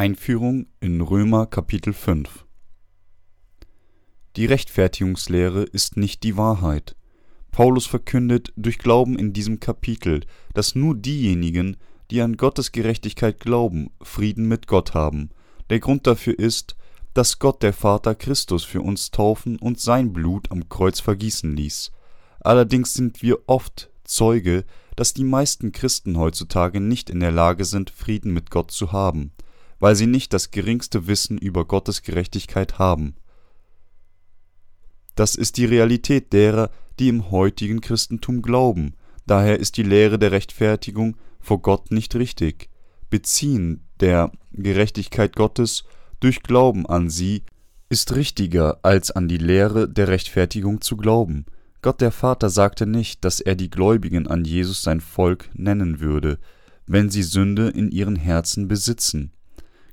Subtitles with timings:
[0.00, 2.46] Einführung in Römer Kapitel 5
[4.34, 6.96] Die Rechtfertigungslehre ist nicht die Wahrheit.
[7.50, 10.22] Paulus verkündet durch Glauben in diesem Kapitel,
[10.54, 11.76] dass nur diejenigen,
[12.10, 15.28] die an Gottes Gerechtigkeit glauben, Frieden mit Gott haben.
[15.68, 16.76] Der Grund dafür ist,
[17.12, 21.92] dass Gott der Vater Christus für uns taufen und sein Blut am Kreuz vergießen ließ.
[22.40, 24.64] Allerdings sind wir oft Zeuge,
[24.96, 29.32] dass die meisten Christen heutzutage nicht in der Lage sind, Frieden mit Gott zu haben
[29.80, 33.14] weil sie nicht das geringste Wissen über Gottes Gerechtigkeit haben.
[35.16, 38.94] Das ist die Realität derer, die im heutigen Christentum glauben,
[39.26, 42.68] daher ist die Lehre der Rechtfertigung vor Gott nicht richtig.
[43.08, 45.84] Beziehen der Gerechtigkeit Gottes
[46.20, 47.42] durch Glauben an sie
[47.88, 51.46] ist richtiger, als an die Lehre der Rechtfertigung zu glauben.
[51.82, 56.38] Gott der Vater sagte nicht, dass er die Gläubigen an Jesus sein Volk nennen würde,
[56.86, 59.32] wenn sie Sünde in ihren Herzen besitzen.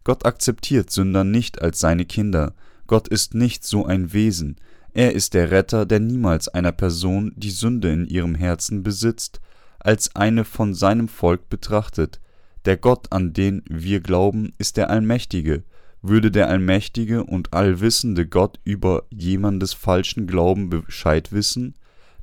[0.07, 2.53] Gott akzeptiert Sünder nicht als seine Kinder.
[2.87, 4.55] Gott ist nicht so ein Wesen.
[4.93, 9.41] Er ist der Retter, der niemals einer Person, die Sünde in ihrem Herzen besitzt,
[9.79, 12.21] als eine von seinem Volk betrachtet.
[12.63, 15.63] Der Gott, an den wir glauben, ist der Allmächtige.
[16.01, 21.75] Würde der allmächtige und allwissende Gott über jemandes falschen Glauben Bescheid wissen,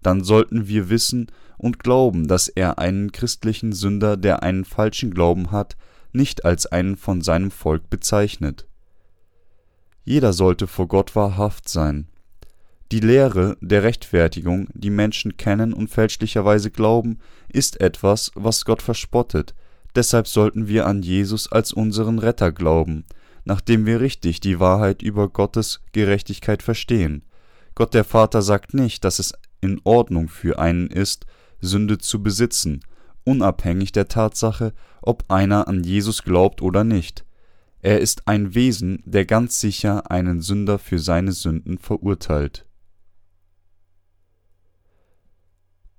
[0.03, 1.27] dann sollten wir wissen
[1.59, 5.77] und glauben, dass er einen christlichen Sünder, der einen falschen Glauben hat,
[6.15, 8.67] nicht als einen von seinem Volk bezeichnet.
[10.05, 12.09] Jeder sollte vor Gott wahrhaft sein.
[12.93, 19.55] Die Lehre der Rechtfertigung, die Menschen kennen und fälschlicherweise glauben, ist etwas, was Gott verspottet,
[19.95, 23.05] deshalb sollten wir an Jesus als unseren Retter glauben,
[23.45, 27.23] nachdem wir richtig die Wahrheit über Gottes Gerechtigkeit verstehen.
[27.75, 31.27] Gott der Vater sagt nicht, dass es in Ordnung für einen ist,
[31.61, 32.81] Sünde zu besitzen,
[33.25, 37.25] unabhängig der Tatsache, ob einer an Jesus glaubt oder nicht.
[37.81, 42.65] Er ist ein Wesen, der ganz sicher einen Sünder für seine Sünden verurteilt.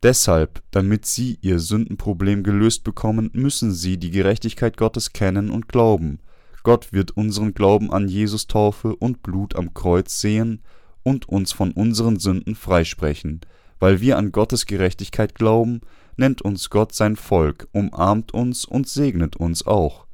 [0.01, 6.19] Deshalb, damit sie ihr Sündenproblem gelöst bekommen, müssen sie die Gerechtigkeit Gottes kennen und glauben.
[6.63, 10.61] Gott wird unseren Glauben an Jesus Taufe und Blut am Kreuz sehen
[11.03, 13.41] und uns von unseren Sünden freisprechen.
[13.79, 15.81] Weil wir an Gottes Gerechtigkeit glauben,
[16.17, 20.05] nennt uns Gott sein Volk, umarmt uns und segnet uns auch.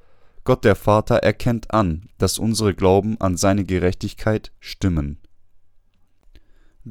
[0.43, 5.19] Gott der Vater erkennt an, dass unsere Glauben an seine Gerechtigkeit stimmen.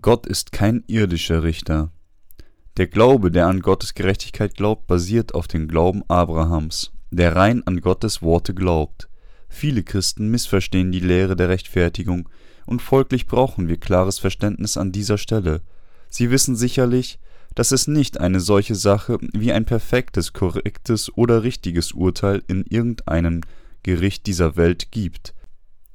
[0.01, 1.91] Gott ist kein irdischer Richter.
[2.77, 7.81] Der Glaube, der an Gottes Gerechtigkeit glaubt, basiert auf dem Glauben Abrahams, der rein an
[7.81, 9.09] Gottes Worte glaubt.
[9.49, 12.29] Viele Christen missverstehen die Lehre der Rechtfertigung,
[12.67, 15.63] und folglich brauchen wir klares Verständnis an dieser Stelle.
[16.09, 17.19] Sie wissen sicherlich,
[17.55, 23.41] dass es nicht eine solche Sache wie ein perfektes, korrektes oder richtiges Urteil in irgendeinem
[23.83, 25.35] Gericht dieser Welt gibt.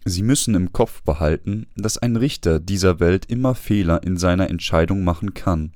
[0.05, 5.03] Sie müssen im Kopf behalten, dass ein Richter dieser Welt immer Fehler in seiner Entscheidung
[5.03, 5.73] machen kann.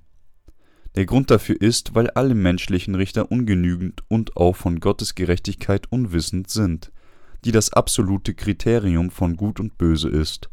[0.95, 6.50] Der Grund dafür ist, weil alle menschlichen Richter ungenügend und auch von Gottes Gerechtigkeit unwissend
[6.50, 6.91] sind,
[7.45, 10.50] die das absolute Kriterium von Gut und Böse ist.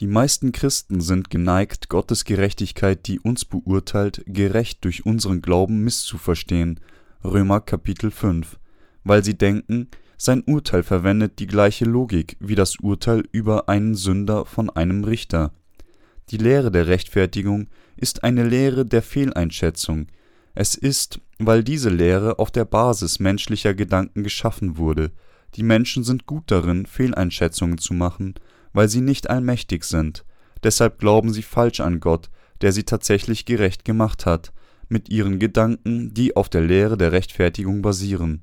[0.00, 6.80] Die meisten Christen sind geneigt, Gottes Gerechtigkeit, die uns beurteilt, gerecht durch unseren Glauben misszuverstehen
[7.22, 8.58] (Römer Kapitel 5),
[9.04, 14.46] weil sie denken, sein Urteil verwendet die gleiche Logik wie das Urteil über einen Sünder
[14.46, 15.52] von einem Richter.
[16.30, 20.08] Die Lehre der Rechtfertigung ist eine Lehre der Fehleinschätzung.
[20.56, 25.12] Es ist, weil diese Lehre auf der Basis menschlicher Gedanken geschaffen wurde.
[25.54, 28.34] Die Menschen sind gut darin, Fehleinschätzungen zu machen
[28.74, 30.26] weil sie nicht allmächtig sind.
[30.62, 32.28] Deshalb glauben sie falsch an Gott,
[32.60, 34.52] der sie tatsächlich gerecht gemacht hat,
[34.88, 38.42] mit ihren Gedanken, die auf der Lehre der Rechtfertigung basieren.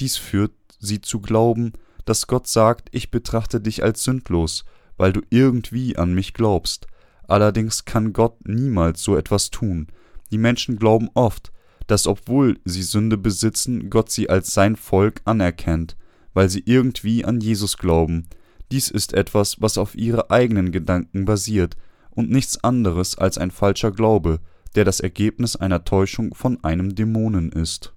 [0.00, 1.72] Dies führt sie zu glauben,
[2.04, 4.64] dass Gott sagt, ich betrachte dich als sündlos,
[4.96, 6.86] weil du irgendwie an mich glaubst.
[7.26, 9.88] Allerdings kann Gott niemals so etwas tun.
[10.30, 11.52] Die Menschen glauben oft,
[11.86, 15.96] dass obwohl sie Sünde besitzen, Gott sie als sein Volk anerkennt,
[16.32, 18.26] weil sie irgendwie an Jesus glauben.
[18.72, 21.76] Dies ist etwas, was auf ihre eigenen Gedanken basiert
[22.10, 24.40] und nichts anderes als ein falscher Glaube,
[24.74, 27.92] der das Ergebnis einer Täuschung von einem Dämonen ist.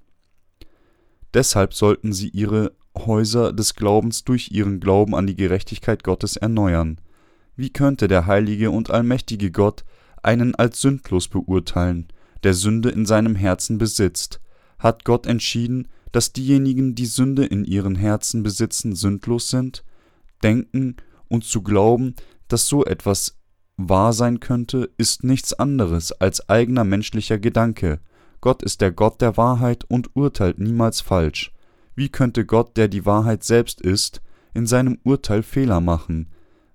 [1.33, 6.99] Deshalb sollten sie ihre Häuser des Glaubens durch ihren Glauben an die Gerechtigkeit Gottes erneuern.
[7.55, 9.83] Wie könnte der heilige und allmächtige Gott
[10.23, 12.07] einen als sündlos beurteilen,
[12.43, 14.39] der Sünde in seinem Herzen besitzt?
[14.79, 19.83] Hat Gott entschieden, dass diejenigen, die Sünde in ihren Herzen besitzen, sündlos sind?
[20.43, 20.97] Denken
[21.27, 22.15] und zu glauben,
[22.47, 23.37] dass so etwas
[23.77, 27.99] wahr sein könnte, ist nichts anderes als eigener menschlicher Gedanke.
[28.41, 31.51] Gott ist der Gott der Wahrheit und urteilt niemals falsch.
[31.95, 34.21] Wie könnte Gott, der die Wahrheit selbst ist,
[34.53, 36.29] in seinem Urteil Fehler machen,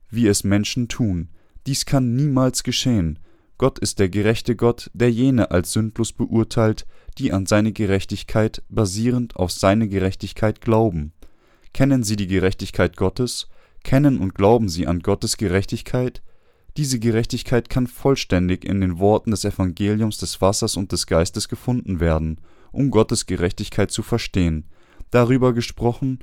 [0.08, 1.30] wie es Menschen tun.
[1.66, 3.18] Dies kann niemals geschehen.
[3.58, 6.86] Gott ist der gerechte Gott, der jene als sündlos beurteilt,
[7.18, 11.12] die an seine Gerechtigkeit basierend auf seine Gerechtigkeit glauben.
[11.72, 13.48] Kennen Sie die Gerechtigkeit Gottes?
[13.82, 16.22] Kennen und glauben Sie an Gottes Gerechtigkeit?
[16.76, 22.00] Diese Gerechtigkeit kann vollständig in den Worten des Evangeliums des Wassers und des Geistes gefunden
[22.00, 22.40] werden,
[22.72, 24.64] um Gottes Gerechtigkeit zu verstehen.
[25.10, 26.20] Darüber gesprochen,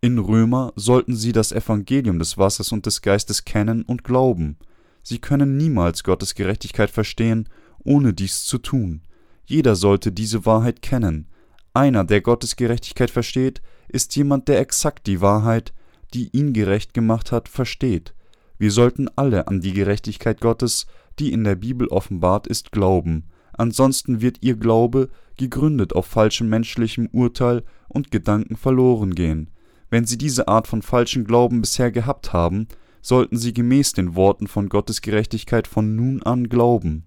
[0.00, 4.56] in Römer sollten sie das Evangelium des Wassers und des Geistes kennen und glauben.
[5.02, 7.48] Sie können niemals Gottes Gerechtigkeit verstehen,
[7.84, 9.02] ohne dies zu tun.
[9.44, 11.28] Jeder sollte diese Wahrheit kennen.
[11.76, 15.74] Einer, der Gottes Gerechtigkeit versteht, ist jemand, der exakt die Wahrheit,
[16.14, 18.14] die ihn gerecht gemacht hat, versteht.
[18.56, 20.86] Wir sollten alle an die Gerechtigkeit Gottes,
[21.18, 27.10] die in der Bibel offenbart ist, glauben, ansonsten wird ihr Glaube, gegründet auf falschem menschlichem
[27.12, 29.50] Urteil und Gedanken, verloren gehen.
[29.90, 32.68] Wenn Sie diese Art von falschen Glauben bisher gehabt haben,
[33.02, 37.04] sollten Sie gemäß den Worten von Gottes Gerechtigkeit von nun an glauben.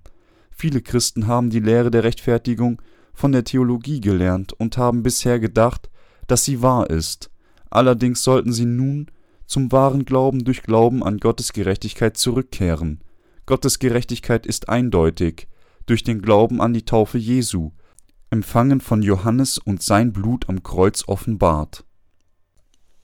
[0.51, 2.80] Viele Christen haben die Lehre der Rechtfertigung
[3.19, 5.89] von der Theologie gelernt und haben bisher gedacht,
[6.27, 7.30] dass sie wahr ist.
[7.69, 9.07] Allerdings sollten sie nun
[9.45, 13.01] zum wahren Glauben durch Glauben an Gottes Gerechtigkeit zurückkehren.
[13.45, 15.50] Gottes Gerechtigkeit ist eindeutig
[15.86, 17.71] durch den Glauben an die Taufe Jesu,
[18.30, 21.83] empfangen von Johannes und sein Blut am Kreuz offenbart.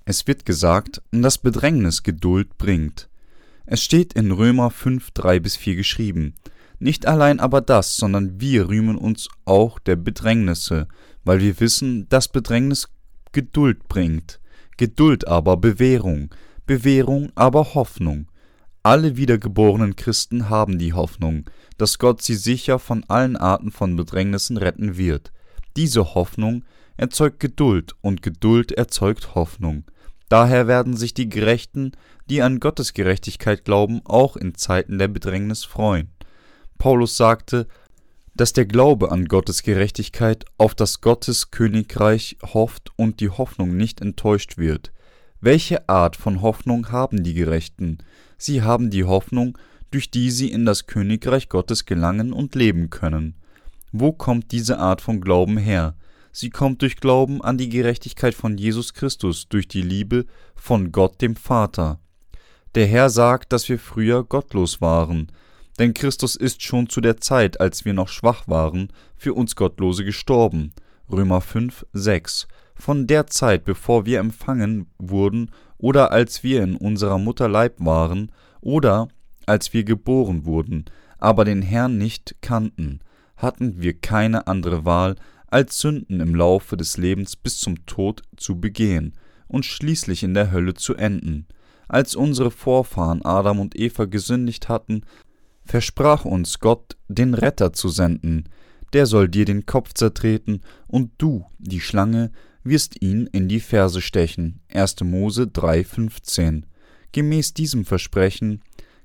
[0.05, 3.09] Es wird gesagt, dass Bedrängnis Geduld bringt.
[3.65, 6.35] Es steht in Römer 5, 3 bis 4 geschrieben.
[6.79, 10.87] Nicht allein aber das, sondern wir rühmen uns auch der Bedrängnisse,
[11.23, 12.89] weil wir wissen, dass Bedrängnis
[13.31, 14.39] Geduld bringt.
[14.77, 16.29] Geduld aber Bewährung,
[16.65, 18.27] Bewährung aber Hoffnung.
[18.83, 24.57] Alle wiedergeborenen Christen haben die Hoffnung, dass Gott sie sicher von allen Arten von Bedrängnissen
[24.57, 25.31] retten wird.
[25.75, 26.63] Diese Hoffnung
[26.97, 29.85] erzeugt Geduld und Geduld erzeugt Hoffnung.
[30.29, 31.91] Daher werden sich die Gerechten,
[32.29, 36.14] die an Gottes Gerechtigkeit glauben, auch in Zeiten der Bedrängnis freuen.
[36.77, 37.67] Paulus sagte,
[38.35, 44.01] dass der Glaube an Gottes Gerechtigkeit auf das Gottes Königreich hofft und die Hoffnung nicht
[44.01, 44.91] enttäuscht wird.
[45.39, 47.99] Welche Art von Hoffnung haben die Gerechten?
[48.37, 49.57] Sie haben die Hoffnung,
[49.91, 53.35] durch die sie in das Königreich Gottes gelangen und leben können.
[53.91, 55.95] Wo kommt diese Art von Glauben her?
[56.33, 61.21] Sie kommt durch Glauben an die Gerechtigkeit von Jesus Christus, durch die Liebe von Gott
[61.21, 61.99] dem Vater.
[62.75, 65.31] Der Herr sagt, dass wir früher gottlos waren,
[65.79, 70.05] denn Christus ist schon zu der Zeit, als wir noch schwach waren, für uns Gottlose
[70.05, 70.73] gestorben.
[71.11, 72.47] Römer 5, 6.
[72.75, 78.31] Von der Zeit, bevor wir empfangen wurden, oder als wir in unserer Mutter Leib waren,
[78.61, 79.07] oder
[79.45, 80.85] als wir geboren wurden,
[81.17, 82.99] aber den Herrn nicht kannten,
[83.37, 85.15] hatten wir keine andere Wahl,
[85.47, 89.13] als Sünden im Laufe des Lebens bis zum Tod zu begehen
[89.47, 91.47] und schließlich in der Hölle zu enden.
[91.87, 95.03] Als unsere Vorfahren Adam und Eva gesündigt hatten,
[95.65, 98.49] versprach uns Gott, den Retter zu senden,
[98.93, 102.31] der soll dir den Kopf zertreten, und du, die Schlange,
[102.63, 104.61] wirst ihn in die Ferse stechen.
[104.73, 105.01] 1.
[105.01, 106.63] Mose 3,15.
[107.11, 108.61] Gemäß diesem Versprechen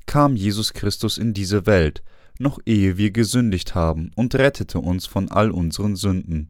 [0.07, 2.03] kam Jesus Christus in diese Welt,
[2.39, 6.49] noch ehe wir gesündigt haben, und rettete uns von all unseren Sünden.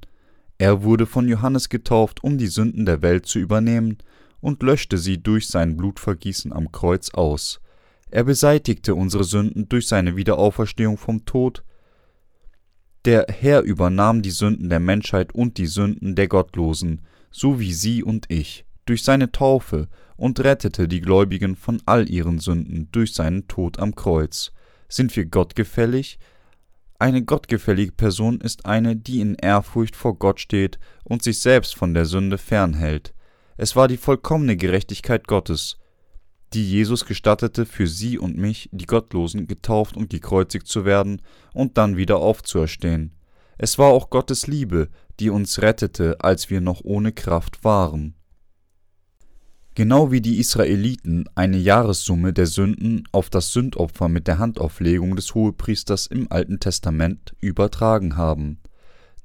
[0.59, 3.99] Er wurde von Johannes getauft, um die Sünden der Welt zu übernehmen,
[4.41, 7.61] und löschte sie durch sein Blutvergießen am Kreuz aus.
[8.11, 11.65] Er beseitigte unsere Sünden durch seine Wiederauferstehung vom Tod.
[13.05, 18.03] Der Herr übernahm die Sünden der Menschheit und die Sünden der Gottlosen, so wie Sie
[18.03, 23.47] und ich, durch seine Taufe und rettete die Gläubigen von all ihren Sünden durch seinen
[23.47, 24.53] Tod am Kreuz.
[24.89, 26.19] Sind wir gottgefällig?
[26.99, 31.95] Eine gottgefällige Person ist eine, die in Ehrfurcht vor Gott steht und sich selbst von
[31.95, 33.15] der Sünde fernhält.
[33.57, 35.79] Es war die vollkommene Gerechtigkeit Gottes,
[36.53, 41.79] die Jesus gestattete, für sie und mich, die Gottlosen, getauft und gekreuzigt zu werden und
[41.79, 43.13] dann wieder aufzuerstehen.
[43.59, 44.89] Es war auch Gottes Liebe,
[45.21, 48.15] die uns rettete, als wir noch ohne Kraft waren.
[49.75, 55.35] Genau wie die Israeliten eine Jahressumme der Sünden auf das Sündopfer mit der Handauflegung des
[55.35, 58.59] Hohepriesters im Alten Testament übertragen haben.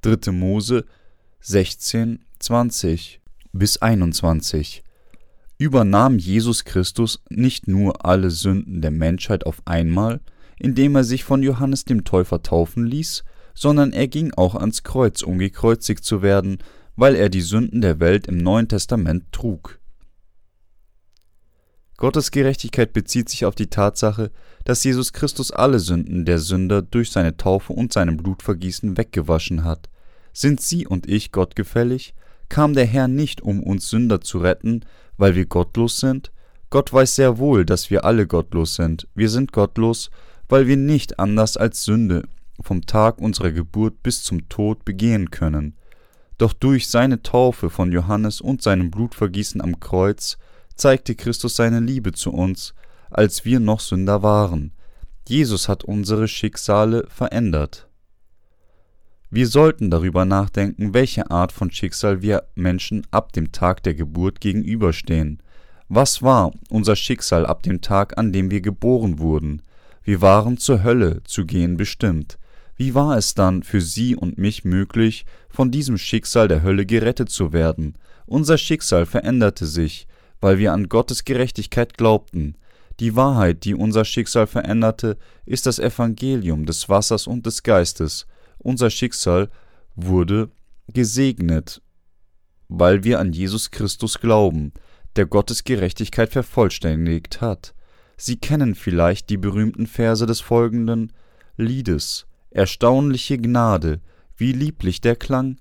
[0.02, 0.30] 3.
[0.30, 0.84] Mose
[1.40, 3.20] 16, 20
[3.52, 4.84] bis 21
[5.58, 10.20] übernahm Jesus Christus nicht nur alle Sünden der Menschheit auf einmal,
[10.58, 15.22] indem er sich von Johannes dem Täufer taufen ließ, sondern er ging auch ans Kreuz,
[15.22, 16.58] um gekreuzigt zu werden,
[16.94, 19.78] weil er die Sünden der Welt im Neuen Testament trug.
[21.98, 24.30] Gottes Gerechtigkeit bezieht sich auf die Tatsache,
[24.64, 29.88] dass Jesus Christus alle Sünden der Sünder durch seine Taufe und seinem Blutvergießen weggewaschen hat.
[30.34, 32.14] Sind Sie und ich Gott gefällig?
[32.48, 34.84] Kam der Herr nicht, um uns Sünder zu retten,
[35.16, 36.32] weil wir gottlos sind?
[36.70, 39.08] Gott weiß sehr wohl, dass wir alle gottlos sind.
[39.14, 40.10] Wir sind gottlos,
[40.48, 42.24] weil wir nicht anders als Sünde
[42.60, 45.76] vom Tag unserer Geburt bis zum Tod begehen können.
[46.38, 50.38] Doch durch seine Taufe von Johannes und seinem Blutvergießen am Kreuz
[50.74, 52.74] zeigte Christus seine Liebe zu uns,
[53.10, 54.72] als wir noch Sünder waren.
[55.28, 57.85] Jesus hat unsere Schicksale verändert.
[59.36, 64.40] Wir sollten darüber nachdenken, welche Art von Schicksal wir Menschen ab dem Tag der Geburt
[64.40, 65.42] gegenüberstehen.
[65.90, 69.60] Was war unser Schicksal ab dem Tag, an dem wir geboren wurden?
[70.02, 72.38] Wir waren zur Hölle zu gehen bestimmt.
[72.76, 77.28] Wie war es dann für Sie und mich möglich, von diesem Schicksal der Hölle gerettet
[77.28, 77.98] zu werden?
[78.24, 80.08] Unser Schicksal veränderte sich,
[80.40, 82.56] weil wir an Gottes Gerechtigkeit glaubten.
[83.00, 88.26] Die Wahrheit, die unser Schicksal veränderte, ist das Evangelium des Wassers und des Geistes.
[88.66, 89.48] Unser Schicksal
[89.94, 90.50] wurde
[90.92, 91.82] gesegnet,
[92.66, 94.72] weil wir an Jesus Christus glauben,
[95.14, 97.76] der Gottes Gerechtigkeit vervollständigt hat.
[98.16, 101.12] Sie kennen vielleicht die berühmten Verse des folgenden
[101.56, 104.00] Liedes Erstaunliche Gnade,
[104.36, 105.60] wie lieblich der Klang,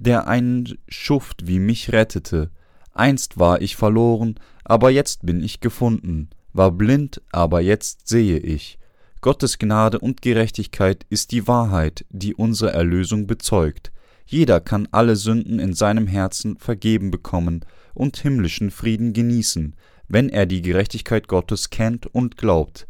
[0.00, 2.50] der einen Schuft wie mich rettete.
[2.92, 8.79] Einst war ich verloren, aber jetzt bin ich gefunden, war blind, aber jetzt sehe ich.
[9.22, 13.92] Gottes Gnade und Gerechtigkeit ist die Wahrheit, die unsere Erlösung bezeugt.
[14.24, 17.60] Jeder kann alle Sünden in seinem Herzen vergeben bekommen
[17.92, 19.76] und himmlischen Frieden genießen,
[20.08, 22.86] wenn er die Gerechtigkeit Gottes kennt und glaubt.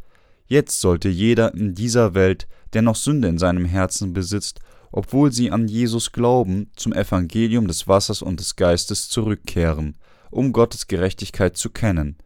[0.46, 4.60] Jetzt sollte jeder in dieser Welt der noch Sünde in seinem Herzen besitzt,
[4.92, 9.96] obwohl sie an Jesus glauben, zum Evangelium des Wassers und des Geistes zurückkehren,
[10.30, 12.18] um Gottes Gerechtigkeit zu kennen.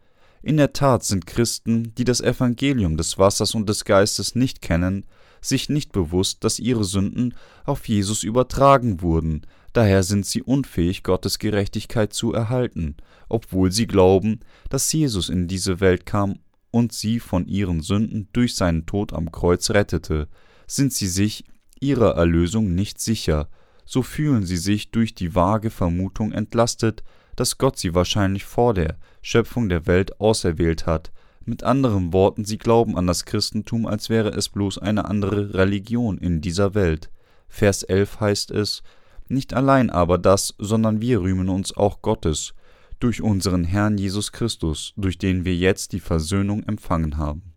[0.45, 5.07] In der Tat sind Christen, die das Evangelium des Wassers und des Geistes nicht kennen,
[5.41, 7.33] sich nicht bewusst, dass ihre Sünden
[7.63, 9.41] auf Jesus übertragen wurden,
[9.73, 12.95] daher sind sie unfähig, Gottes Gerechtigkeit zu erhalten,
[13.27, 16.37] obwohl sie glauben, dass Jesus in diese Welt kam
[16.69, 20.27] und sie von ihren Sünden durch seinen Tod am Kreuz rettete,
[20.67, 21.43] sind sie sich
[21.79, 23.49] ihrer Erlösung nicht sicher,
[23.83, 27.03] so fühlen sie sich durch die vage Vermutung entlastet,
[27.35, 31.11] dass Gott sie wahrscheinlich vor der Schöpfung der Welt auserwählt hat.
[31.43, 36.17] Mit anderen Worten, sie glauben an das Christentum, als wäre es bloß eine andere Religion
[36.17, 37.11] in dieser Welt.
[37.47, 38.81] Vers 11 heißt es,
[39.27, 42.53] nicht allein aber das, sondern wir rühmen uns auch Gottes,
[42.99, 47.53] durch unseren Herrn Jesus Christus, durch den wir jetzt die Versöhnung empfangen haben.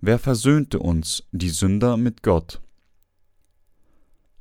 [0.00, 2.60] Wer versöhnte uns, die Sünder, mit Gott?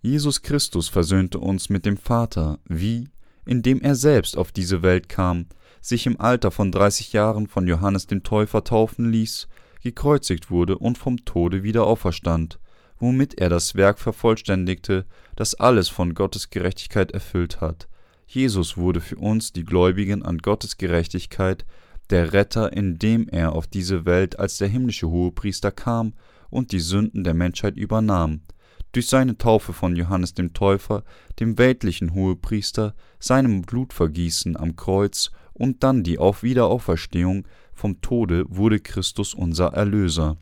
[0.02, 3.10] Jesus Christus versöhnte uns mit dem Vater, wie,
[3.48, 5.48] indem er selbst auf diese Welt kam,
[5.82, 9.48] sich im Alter von dreißig Jahren von Johannes dem Täufer taufen ließ,
[9.82, 12.60] gekreuzigt wurde und vom Tode wieder auferstand,
[13.00, 17.88] womit er das Werk vervollständigte, das alles von Gottes Gerechtigkeit erfüllt hat,
[18.28, 21.66] Jesus wurde für uns, die Gläubigen an Gottes Gerechtigkeit,
[22.10, 26.14] der Retter, indem er auf diese Welt als der himmlische Hohepriester kam
[26.50, 28.42] und die Sünden der Menschheit übernahm.
[28.98, 31.04] Durch seine Taufe von Johannes dem Täufer,
[31.40, 38.80] dem weltlichen Hohepriester, seinem Blutvergießen am Kreuz und dann die Auf Wiederauferstehung vom Tode wurde
[38.80, 40.38] Christus unser Erlöser.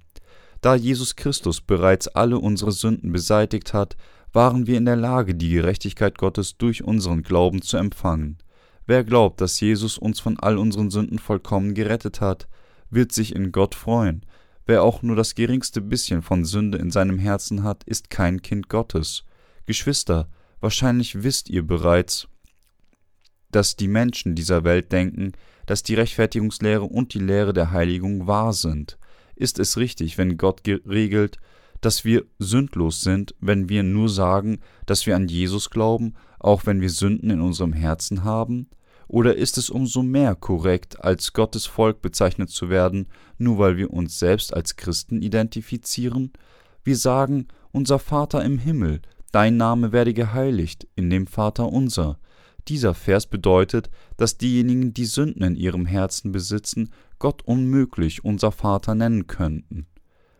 [0.62, 3.98] Da Jesus Christus bereits alle unsere Sünden beseitigt hat,
[4.32, 8.38] waren wir in der Lage, die Gerechtigkeit Gottes durch unseren Glauben zu empfangen.
[8.86, 12.48] Wer glaubt, dass Jesus uns von all unseren Sünden vollkommen gerettet hat,
[12.90, 14.26] wird sich in Gott freuen.
[14.66, 18.68] Wer auch nur das geringste bisschen von Sünde in seinem Herzen hat, ist kein Kind
[18.68, 19.24] Gottes.
[19.66, 20.28] Geschwister,
[20.60, 22.28] wahrscheinlich wisst ihr bereits,
[23.52, 25.34] dass die Menschen dieser Welt denken,
[25.66, 28.98] dass die Rechtfertigungslehre und die Lehre der Heiligung wahr sind.
[29.36, 31.38] Ist es richtig, wenn Gott geregelt,
[31.82, 36.82] dass wir sündlos sind, wenn wir nur sagen, dass wir an Jesus glauben, auch wenn
[36.82, 38.68] wir Sünden in unserem Herzen haben?
[39.08, 43.08] Oder ist es umso mehr korrekt, als Gottes Volk bezeichnet zu werden,
[43.38, 46.34] nur weil wir uns selbst als Christen identifizieren?
[46.84, 52.20] Wir sagen, unser Vater im Himmel, dein Name werde geheiligt, in dem Vater unser.
[52.68, 58.96] Dieser Vers bedeutet, dass diejenigen, die Sünden in ihrem Herzen besitzen, Gott unmöglich unser Vater
[58.96, 59.88] nennen könnten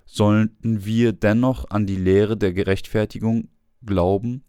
[0.06, 3.50] sollten wir dennoch an die Lehre der Gerechtfertigung
[3.86, 4.44] glauben?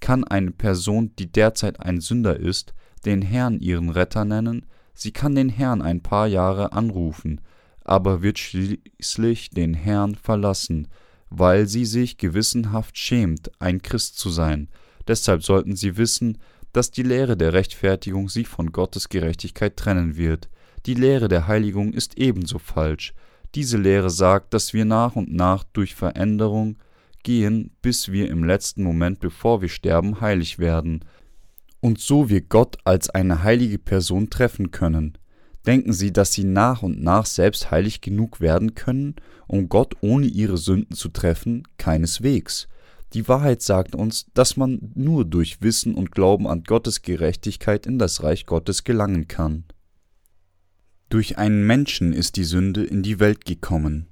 [0.00, 4.66] Kann eine Person, die derzeit ein Sünder ist, den Herrn ihren Retter nennen?
[4.94, 7.40] Sie kann den Herrn ein paar Jahre anrufen,
[7.84, 10.88] aber wird schließlich den Herrn verlassen,
[11.30, 14.68] weil sie sich gewissenhaft schämt, ein Christ zu sein.
[15.08, 16.38] Deshalb sollten sie wissen,
[16.72, 20.48] dass die Lehre der Rechtfertigung sie von Gottes Gerechtigkeit trennen wird.
[20.86, 23.14] Die Lehre der Heiligung ist ebenso falsch.
[23.54, 26.76] Diese Lehre sagt, dass wir nach und nach durch Veränderung
[27.22, 31.04] gehen, bis wir im letzten Moment, bevor wir sterben, heilig werden.
[31.82, 35.18] Und so wir Gott als eine heilige Person treffen können.
[35.66, 40.26] Denken Sie, dass Sie nach und nach selbst heilig genug werden können, um Gott ohne
[40.26, 41.64] Ihre Sünden zu treffen?
[41.76, 42.68] Keineswegs.
[43.12, 47.98] Die Wahrheit sagt uns, dass man nur durch Wissen und Glauben an Gottes Gerechtigkeit in
[47.98, 49.64] das Reich Gottes gelangen kann.
[51.10, 54.06] Durch einen Menschen ist die Sünde in die Welt gekommen.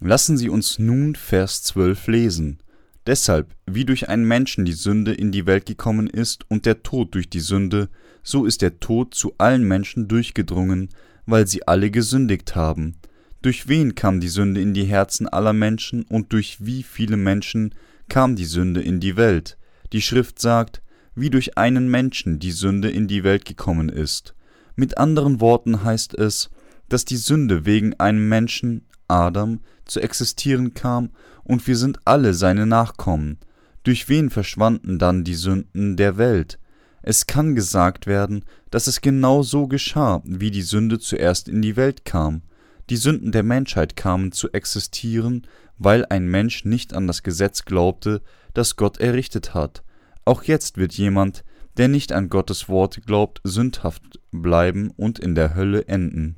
[0.00, 2.58] Lassen Sie uns nun Vers 12 lesen.
[3.06, 7.14] Deshalb, wie durch einen Menschen die Sünde in die Welt gekommen ist und der Tod
[7.14, 7.90] durch die Sünde,
[8.22, 10.88] so ist der Tod zu allen Menschen durchgedrungen,
[11.26, 12.96] weil sie alle gesündigt haben.
[13.42, 17.74] Durch wen kam die Sünde in die Herzen aller Menschen und durch wie viele Menschen
[18.08, 19.58] kam die Sünde in die Welt?
[19.92, 20.80] Die Schrift sagt,
[21.14, 24.34] wie durch einen Menschen die Sünde in die Welt gekommen ist.
[24.76, 26.50] Mit anderen Worten heißt es,
[26.88, 31.10] dass die Sünde wegen einem Menschen, Adam, zu existieren kam
[31.44, 33.38] und wir sind alle seine Nachkommen.
[33.82, 36.58] Durch wen verschwanden dann die Sünden der Welt?
[37.02, 41.76] Es kann gesagt werden, dass es genau so geschah, wie die Sünde zuerst in die
[41.76, 42.42] Welt kam.
[42.88, 45.46] Die Sünden der Menschheit kamen zu existieren,
[45.76, 48.22] weil ein Mensch nicht an das Gesetz glaubte,
[48.54, 49.82] das Gott errichtet hat.
[50.24, 51.44] Auch jetzt wird jemand,
[51.76, 56.36] der nicht an Gottes Wort glaubt, sündhaft bleiben und in der Hölle enden.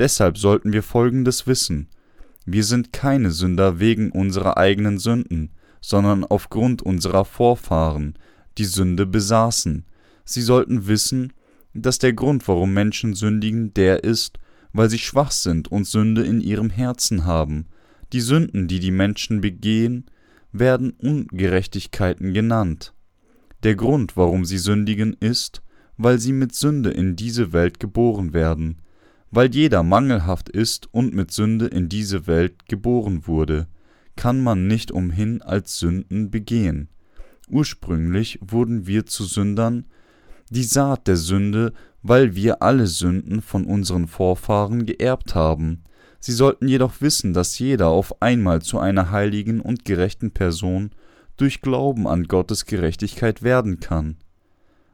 [0.00, 1.88] Deshalb sollten wir Folgendes wissen.
[2.46, 5.50] Wir sind keine Sünder wegen unserer eigenen Sünden,
[5.82, 8.14] sondern aufgrund unserer Vorfahren,
[8.56, 9.84] die Sünde besaßen.
[10.24, 11.34] Sie sollten wissen,
[11.74, 14.38] dass der Grund, warum Menschen sündigen, der ist,
[14.72, 17.66] weil sie schwach sind und Sünde in ihrem Herzen haben.
[18.14, 20.06] Die Sünden, die die Menschen begehen,
[20.50, 22.94] werden Ungerechtigkeiten genannt.
[23.64, 25.60] Der Grund, warum sie sündigen, ist,
[25.98, 28.80] weil sie mit Sünde in diese Welt geboren werden,
[29.30, 33.68] weil jeder mangelhaft ist und mit Sünde in diese Welt geboren wurde,
[34.16, 36.88] kann man nicht umhin als Sünden begehen.
[37.48, 39.86] Ursprünglich wurden wir zu Sündern,
[40.50, 45.84] die Saat der Sünde, weil wir alle Sünden von unseren Vorfahren geerbt haben.
[46.18, 50.90] Sie sollten jedoch wissen, dass jeder auf einmal zu einer heiligen und gerechten Person
[51.36, 54.16] durch Glauben an Gottes Gerechtigkeit werden kann.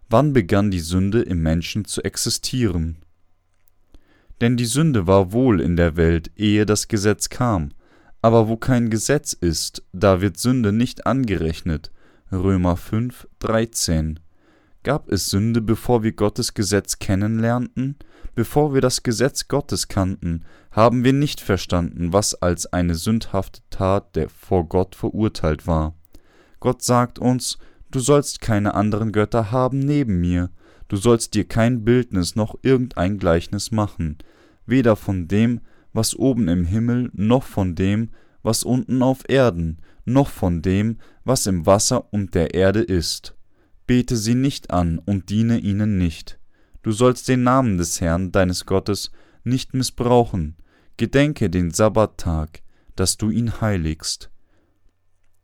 [0.08, 2.98] Wann begann die Sünde im Menschen zu existieren?
[4.40, 7.70] Denn die Sünde war wohl in der Welt, ehe das Gesetz kam,
[8.22, 11.90] aber wo kein Gesetz ist, da wird Sünde nicht angerechnet,
[12.32, 14.20] Römer 5, 13.
[14.82, 17.96] Gab es Sünde, bevor wir Gottes Gesetz kennenlernten?
[18.34, 24.14] Bevor wir das Gesetz Gottes kannten, haben wir nicht verstanden, was als eine sündhafte Tat,
[24.14, 25.94] der vor Gott verurteilt war.
[26.60, 27.58] Gott sagt uns,
[27.90, 30.50] du sollst keine anderen Götter haben neben mir,
[30.88, 34.18] du sollst dir kein Bildnis noch irgendein Gleichnis machen,
[34.66, 35.60] weder von dem,
[35.92, 38.10] was oben im Himmel, noch von dem,
[38.42, 43.34] was unten auf Erden, noch von dem, was im Wasser und der Erde ist.
[43.86, 46.38] Bete sie nicht an und diene ihnen nicht.
[46.82, 49.10] Du sollst den Namen des Herrn deines Gottes
[49.42, 50.56] nicht missbrauchen.
[50.96, 52.62] Gedenke den Sabbattag,
[52.94, 54.30] dass du ihn heiligst.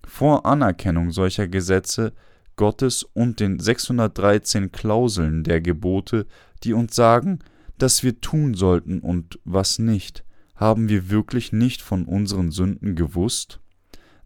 [0.05, 2.13] Vor Anerkennung solcher Gesetze
[2.57, 6.27] Gottes und den 613 Klauseln der Gebote,
[6.65, 7.41] die uns sagen,
[7.79, 13.61] dass wir tun sollten und was nicht, haben wir wirklich nicht von unseren Sünden gewusst?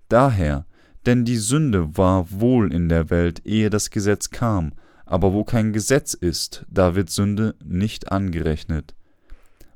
[0.09, 0.67] Daher,
[1.07, 4.73] denn die Sünde war wohl in der Welt, ehe das Gesetz kam,
[5.05, 8.95] aber wo kein Gesetz ist, da wird Sünde nicht angerechnet.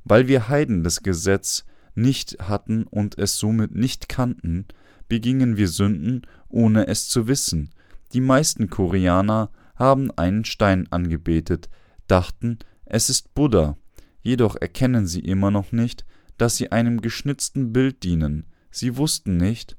[0.05, 4.67] Weil wir Heiden das Gesetz nicht hatten und es somit nicht kannten,
[5.09, 7.71] begingen wir Sünden, ohne es zu wissen.
[8.13, 11.69] Die meisten Koreaner haben einen Stein angebetet,
[12.07, 13.77] dachten, es ist Buddha,
[14.21, 16.05] jedoch erkennen sie immer noch nicht,
[16.37, 18.47] dass sie einem geschnitzten Bild dienen.
[18.71, 19.77] Sie wussten nicht,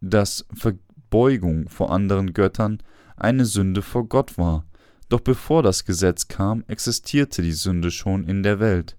[0.00, 2.82] dass Verbeugung vor anderen Göttern
[3.16, 4.64] eine Sünde vor Gott war.
[5.08, 8.96] Doch bevor das Gesetz kam, existierte die Sünde schon in der Welt.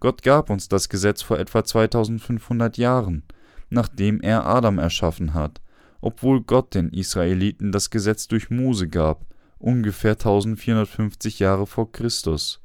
[0.00, 3.24] Gott gab uns das Gesetz vor etwa 2500 Jahren,
[3.70, 5.60] nachdem er Adam erschaffen hat,
[6.00, 9.26] obwohl Gott den Israeliten das Gesetz durch Mose gab,
[9.58, 12.60] ungefähr 1450 Jahre vor Christus,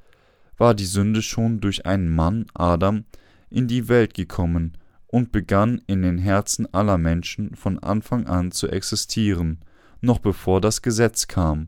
[0.58, 3.06] war die Sünde schon durch einen Mann, Adam,
[3.50, 8.68] in die Welt gekommen und begann in den Herzen aller Menschen von Anfang an zu
[8.68, 9.60] existieren,
[10.02, 11.68] noch bevor das Gesetz kam.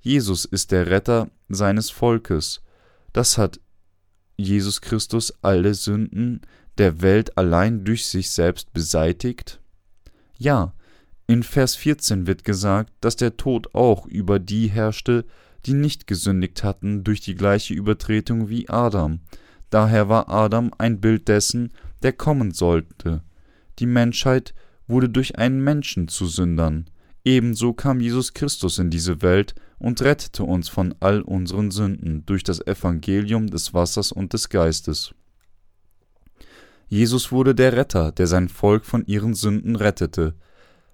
[0.00, 2.62] Jesus ist der Retter seines Volkes.
[3.12, 3.60] Das hat
[4.36, 6.40] Jesus Christus alle Sünden
[6.78, 9.60] der Welt allein durch sich selbst beseitigt?
[10.38, 10.74] Ja,
[11.26, 15.24] in Vers 14 wird gesagt, dass der Tod auch über die herrschte,
[15.66, 19.20] die nicht gesündigt hatten durch die gleiche Übertretung wie Adam.
[19.70, 23.22] Daher war Adam ein Bild dessen, der kommen sollte.
[23.78, 24.54] Die Menschheit
[24.86, 26.90] wurde durch einen Menschen zu Sündern.
[27.24, 32.42] Ebenso kam Jesus Christus in diese Welt und rettete uns von all unseren Sünden durch
[32.42, 35.14] das Evangelium des Wassers und des Geistes.
[36.88, 40.34] Jesus wurde der Retter, der sein Volk von ihren Sünden rettete.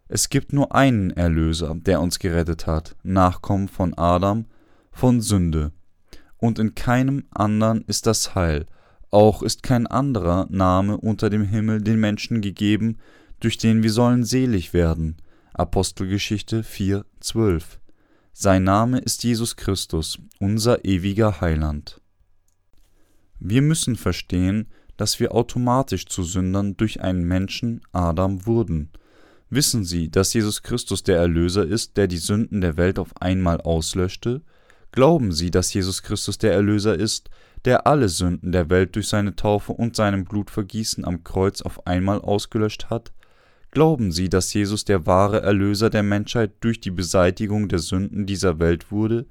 [0.09, 4.47] Es gibt nur einen Erlöser, der uns gerettet hat, Nachkommen von Adam,
[4.90, 5.73] von Sünde.
[6.38, 8.66] Und in keinem anderen ist das Heil,
[9.11, 12.99] auch ist kein anderer Name unter dem Himmel den Menschen gegeben,
[13.40, 15.16] durch den wir sollen selig werden.
[15.55, 17.81] Apostelgeschichte 4, 12.
[18.33, 22.01] Sein Name ist Jesus Christus, unser ewiger Heiland.
[23.40, 28.90] Wir müssen verstehen, dass wir automatisch zu Sündern durch einen Menschen, Adam, wurden.
[29.51, 33.63] Wissen Sie, dass Jesus Christus der Erlöser ist, der die Sünden der Welt auf einmal
[33.63, 34.43] auslöschte?
[34.93, 37.31] Glauben Sie, dass Jesus Christus der Erlöser ist,
[37.65, 42.21] der alle Sünden der Welt durch seine Taufe und seinem Blutvergießen am Kreuz auf einmal
[42.21, 43.13] ausgelöscht hat?
[43.71, 48.59] Glauben Sie, dass Jesus der wahre Erlöser der Menschheit durch die Beseitigung der Sünden dieser
[48.59, 49.27] Welt wurde,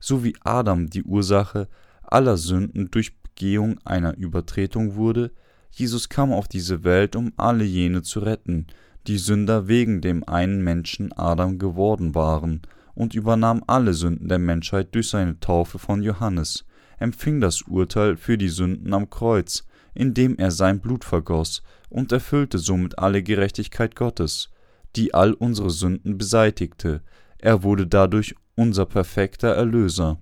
[0.00, 1.68] so wie Adam die Ursache
[2.02, 5.30] aller Sünden durch Begehung einer Übertretung wurde?
[5.70, 8.66] Jesus kam auf diese Welt, um alle jene zu retten,
[9.06, 12.62] die Sünder wegen dem einen Menschen Adam geworden waren,
[12.94, 16.64] und übernahm alle Sünden der Menschheit durch seine Taufe von Johannes,
[16.98, 22.58] empfing das Urteil für die Sünden am Kreuz, indem er sein Blut vergoß und erfüllte
[22.58, 24.50] somit alle Gerechtigkeit Gottes,
[24.96, 27.02] die all unsere Sünden beseitigte.
[27.38, 30.18] Er wurde dadurch unser perfekter Erlöser.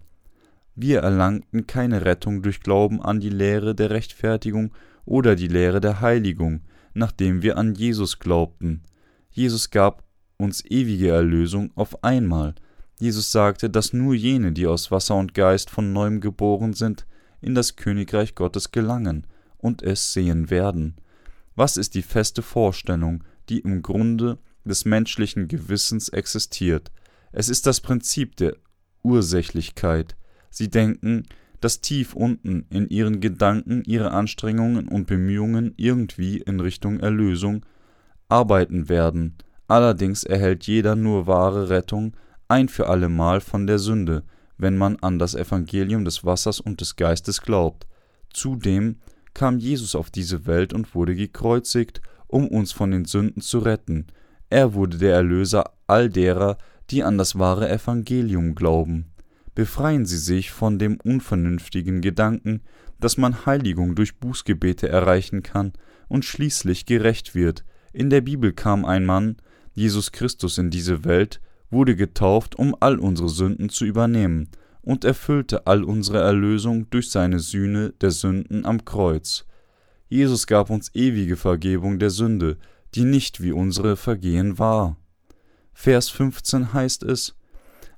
[0.74, 4.72] Wir erlangten keine Rettung durch Glauben an die Lehre der Rechtfertigung
[5.04, 6.62] oder die Lehre der Heiligung,
[6.94, 8.82] nachdem wir an Jesus glaubten.
[9.30, 10.04] Jesus gab
[10.36, 12.54] uns ewige Erlösung auf einmal.
[12.98, 17.06] Jesus sagte, dass nur jene, die aus Wasser und Geist von neuem geboren sind,
[17.40, 19.26] in das Königreich Gottes gelangen
[19.58, 20.96] und es sehen werden.
[21.54, 26.90] Was ist die feste Vorstellung, die im Grunde des menschlichen Gewissens existiert?
[27.32, 28.56] Es ist das Prinzip der
[29.02, 30.16] Ursächlichkeit.
[30.50, 31.26] Sie denken,
[31.60, 37.64] dass tief unten in ihren Gedanken ihre Anstrengungen und Bemühungen irgendwie in Richtung Erlösung
[38.28, 39.36] arbeiten werden.
[39.68, 42.14] Allerdings erhält jeder nur wahre Rettung
[42.48, 44.24] ein für allemal von der Sünde,
[44.58, 47.86] wenn man an das Evangelium des Wassers und des Geistes glaubt.
[48.32, 48.96] Zudem
[49.34, 54.06] kam Jesus auf diese Welt und wurde gekreuzigt, um uns von den Sünden zu retten.
[54.48, 56.58] Er wurde der Erlöser all derer,
[56.90, 59.09] die an das wahre Evangelium glauben.
[59.60, 62.62] Befreien Sie sich von dem unvernünftigen Gedanken,
[62.98, 65.74] dass man Heiligung durch Bußgebete erreichen kann
[66.08, 67.66] und schließlich gerecht wird.
[67.92, 69.36] In der Bibel kam ein Mann,
[69.74, 74.48] Jesus Christus, in diese Welt, wurde getauft, um all unsere Sünden zu übernehmen,
[74.80, 79.44] und erfüllte all unsere Erlösung durch seine Sühne der Sünden am Kreuz.
[80.08, 82.56] Jesus gab uns ewige Vergebung der Sünde,
[82.94, 84.96] die nicht wie unsere Vergehen war.
[85.74, 87.34] Vers 15 heißt es,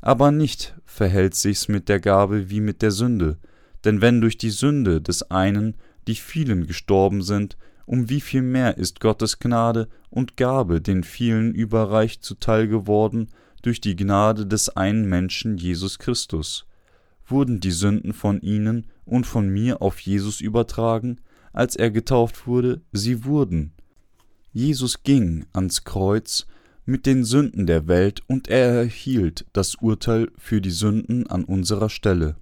[0.03, 3.39] aber nicht verhält sich's mit der Gabe wie mit der Sünde,
[3.85, 8.77] denn wenn durch die Sünde des einen die vielen gestorben sind, um wie viel mehr
[8.77, 13.29] ist Gottes Gnade und Gabe den vielen überreich zuteil geworden
[13.63, 16.67] durch die Gnade des einen Menschen Jesus Christus
[17.27, 21.19] wurden die Sünden von ihnen und von mir auf Jesus übertragen,
[21.53, 23.73] als er getauft wurde, sie wurden.
[24.53, 26.47] Jesus ging ans Kreuz
[26.85, 31.89] mit den Sünden der Welt und er erhielt das Urteil für die Sünden an unserer
[31.89, 32.37] Stelle.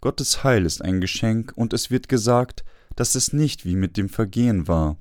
[0.00, 2.64] Gottes Heil ist ein Geschenk und es wird gesagt,
[2.96, 4.96] dass es nicht wie mit dem Vergehen war.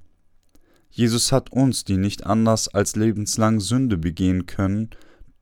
[0.92, 4.90] Jesus hat uns, die nicht anders als lebenslang Sünde begehen können,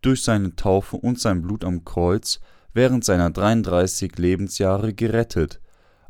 [0.01, 2.39] durch seine Taufe und sein Blut am Kreuz
[2.73, 5.59] während seiner 33 Lebensjahre gerettet,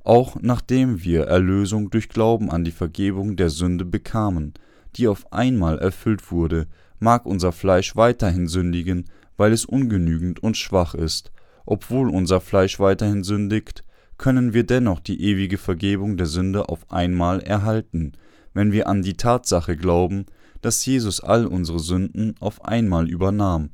[0.04, 4.54] auch nachdem wir Erlösung durch Glauben an die Vergebung der Sünde bekamen,
[4.96, 6.68] die auf einmal erfüllt wurde,
[7.00, 9.06] mag unser Fleisch weiterhin sündigen,
[9.38, 11.32] weil es ungenügend und schwach ist.
[11.66, 13.84] Obwohl unser Fleisch weiterhin sündigt,
[14.18, 18.14] können wir dennoch die ewige Vergebung der Sünde auf einmal erhalten,
[18.54, 20.26] wenn wir an die Tatsache glauben,
[20.62, 23.70] dass Jesus all unsere Sünden auf einmal übernahm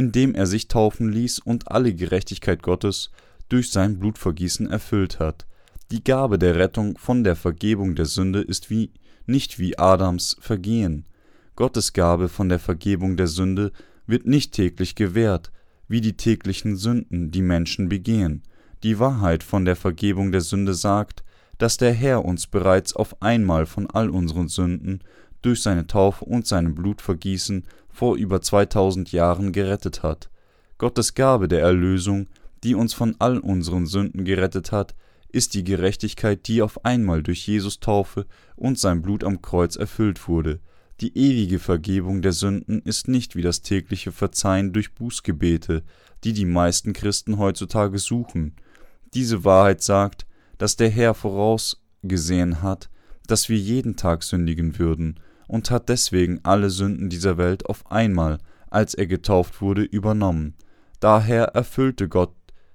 [0.00, 3.10] indem er sich taufen ließ und alle Gerechtigkeit Gottes
[3.50, 5.46] durch sein Blutvergießen erfüllt hat.
[5.90, 8.92] Die Gabe der Rettung von der Vergebung der Sünde ist wie
[9.26, 11.04] nicht wie Adams Vergehen.
[11.56, 13.72] Gottes Gabe von der Vergebung der Sünde
[14.06, 15.52] wird nicht täglich gewährt,
[15.88, 18.42] wie die täglichen Sünden, die Menschen begehen.
[18.82, 21.22] Die Wahrheit von der Vergebung der Sünde sagt,
[21.58, 25.00] dass der Herr uns bereits auf einmal von all unseren Sünden
[25.42, 30.30] durch seine Taufe und seinem Blutvergießen vor über 2000 Jahren gerettet hat.
[30.78, 32.28] Gottes Gabe der Erlösung,
[32.64, 34.94] die uns von all unseren Sünden gerettet hat,
[35.32, 40.28] ist die Gerechtigkeit, die auf einmal durch Jesus Taufe und sein Blut am Kreuz erfüllt
[40.28, 40.60] wurde.
[41.00, 45.82] Die ewige Vergebung der Sünden ist nicht wie das tägliche Verzeihen durch Bußgebete,
[46.24, 48.54] die die meisten Christen heutzutage suchen.
[49.14, 50.26] Diese Wahrheit sagt,
[50.58, 52.90] dass der Herr vorausgesehen hat,
[53.26, 58.38] dass wir jeden Tag sündigen würden, und hat deswegen alle Sünden dieser Welt auf einmal,
[58.68, 60.54] als er getauft wurde, übernommen.
[61.00, 62.32] Daher erfüllte Gott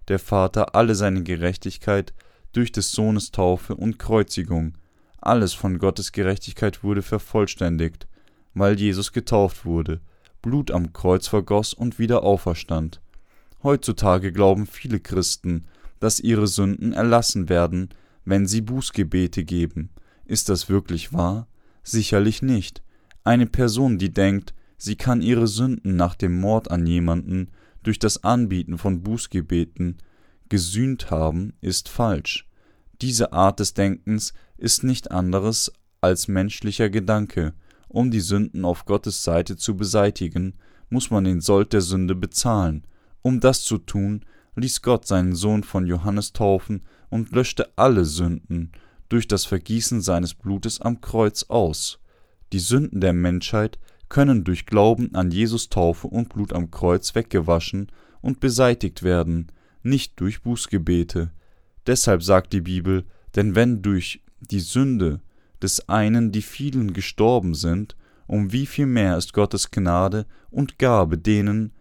[0.10, 2.14] der Vater alle seine Gerechtigkeit
[2.56, 4.78] durch des Sohnes Taufe und Kreuzigung.
[5.20, 8.08] Alles von Gottes Gerechtigkeit wurde vervollständigt,
[8.54, 10.00] weil Jesus getauft wurde,
[10.42, 13.02] Blut am Kreuz vergoss und wieder auferstand.
[13.62, 15.66] Heutzutage glauben viele Christen,
[16.00, 17.90] dass ihre Sünden erlassen werden,
[18.24, 19.90] wenn sie Bußgebete geben.
[20.26, 21.48] Ist das wirklich wahr?
[21.84, 22.84] Sicherlich nicht.
[23.24, 27.50] Eine Person, die denkt, sie kann ihre Sünden nach dem Mord an jemanden
[27.84, 29.98] durch das Anbieten von Bußgebeten
[30.50, 32.48] gesühnt haben, ist falsch.
[33.02, 37.54] Diese Art des Denkens ist nicht anderes als menschlicher Gedanke.
[37.88, 40.56] Um die Sünden auf Gottes Seite zu beseitigen,
[40.90, 42.86] muss man den Sold der Sünde bezahlen.
[43.22, 44.22] Um das zu tun,
[44.56, 48.72] ließ Gott seinen Sohn von Johannes taufen und löschte alle Sünden
[49.10, 52.00] durch das Vergießen seines Blutes am Kreuz aus.
[52.54, 53.80] Die Sünden der Menschheit
[54.10, 59.48] können durch Glauben an Jesus Taufe und Blut am Kreuz weggewaschen und beseitigt werden,
[59.86, 61.32] nicht durch Bußgebete.
[61.88, 65.22] Deshalb sagt die Bibel, denn wenn durch die Sünde
[65.62, 67.96] des einen die vielen gestorben sind,
[68.28, 71.74] um wie viel mehr ist Gottes Gnade und Gabe denen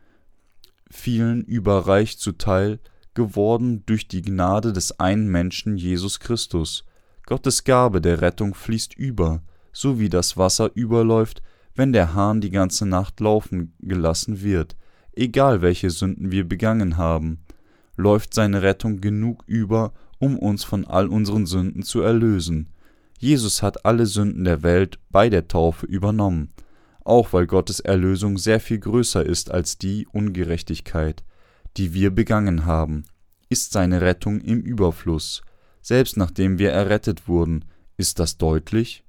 [0.90, 2.79] vielen überreich zuteil
[3.14, 6.85] geworden durch die Gnade des einen Menschen Jesus Christus.
[7.27, 11.43] Gottes Gabe der Rettung fließt über, so wie das Wasser überläuft,
[11.75, 14.77] wenn der Hahn die ganze Nacht laufen gelassen wird,
[15.12, 17.44] egal welche Sünden wir begangen haben,
[17.97, 22.69] läuft seine Rettung genug über, um uns von all unseren Sünden zu erlösen.
[23.19, 26.53] Jesus hat alle Sünden der Welt bei der Taufe übernommen,
[27.05, 31.23] auch weil Gottes Erlösung sehr viel größer ist als die Ungerechtigkeit,
[31.77, 33.05] die wir begangen haben,
[33.49, 35.43] ist seine Rettung im Überfluss.
[35.81, 37.65] Selbst nachdem wir errettet wurden,
[37.97, 39.05] ist das deutlich?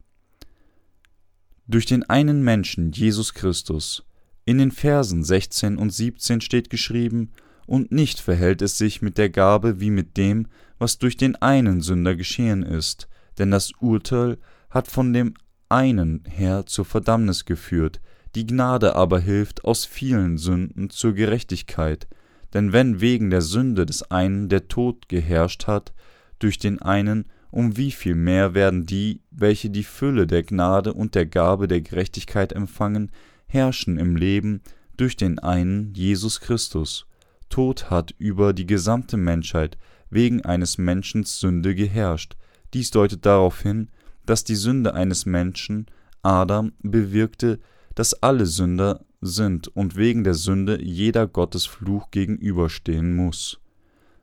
[1.67, 4.03] durch den einen Menschen, Jesus Christus.
[4.45, 7.31] In den Versen 16 und 17 steht geschrieben,
[7.65, 10.47] und nicht verhält es sich mit der Gabe wie mit dem,
[10.77, 14.37] was durch den einen Sünder geschehen ist, denn das Urteil
[14.69, 15.33] hat von dem
[15.69, 18.01] einen her zur Verdammnis geführt,
[18.35, 22.07] die Gnade aber hilft aus vielen Sünden zur Gerechtigkeit,
[22.53, 25.93] denn wenn wegen der Sünde des einen der Tod geherrscht hat,
[26.39, 31.15] durch den einen, um wie viel mehr werden die, welche die Fülle der Gnade und
[31.15, 33.11] der Gabe der Gerechtigkeit empfangen,
[33.47, 34.61] herrschen im Leben
[34.97, 37.07] durch den einen Jesus Christus.
[37.49, 39.77] Tod hat über die gesamte Menschheit
[40.09, 42.35] wegen eines Menschen Sünde geherrscht.
[42.73, 43.89] Dies deutet darauf hin,
[44.25, 45.85] dass die Sünde eines Menschen,
[46.23, 47.59] Adam, bewirkte,
[47.93, 53.59] dass alle Sünder sind und wegen der Sünde jeder Gottes Fluch gegenüberstehen muss.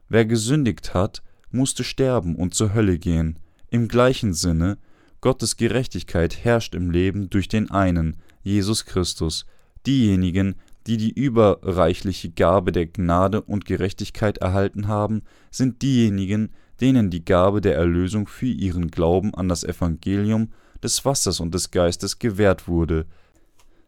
[0.08, 3.38] Wer gesündigt hat, musste sterben und zur Hölle gehen.
[3.70, 4.78] Im gleichen Sinne,
[5.20, 9.46] Gottes Gerechtigkeit herrscht im Leben durch den einen, Jesus Christus.
[9.86, 17.24] Diejenigen, die die überreichliche Gabe der Gnade und Gerechtigkeit erhalten haben, sind diejenigen, denen die
[17.24, 22.66] Gabe der Erlösung für ihren Glauben an das Evangelium des Wassers und des Geistes gewährt
[22.66, 23.06] wurde.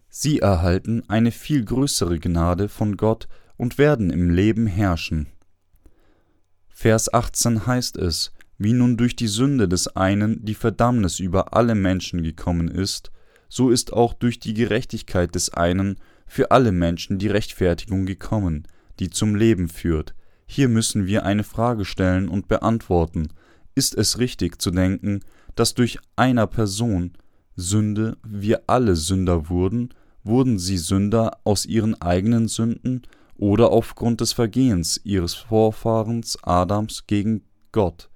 [0.08, 3.26] Sie erhalten eine viel größere Gnade von Gott
[3.56, 5.26] und werden im Leben herrschen.
[6.68, 11.74] Vers 18 heißt es, wie nun durch die Sünde des einen die Verdammnis über alle
[11.74, 13.10] Menschen gekommen ist,
[13.48, 15.96] so ist auch durch die Gerechtigkeit des einen
[16.26, 18.66] für alle Menschen die Rechtfertigung gekommen,
[18.98, 20.14] die zum Leben führt.
[20.46, 23.28] Hier müssen wir eine Frage stellen und beantworten.
[23.74, 25.20] Ist es richtig zu denken,
[25.54, 27.12] dass durch einer Person
[27.56, 29.94] Sünde wir alle Sünder wurden?
[30.22, 33.02] Wurden sie Sünder aus ihren eigenen Sünden
[33.36, 38.08] oder aufgrund des Vergehens ihres Vorfahrens Adams gegen Gott.